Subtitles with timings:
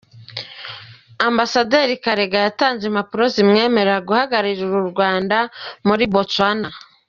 [1.29, 5.37] Ambasaderi Karega yatanze impapuro zimwemerera guhagararira u Rwanda
[5.87, 6.67] muri Botsuwana